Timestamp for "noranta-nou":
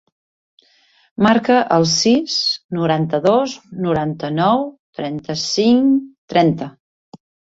3.87-4.65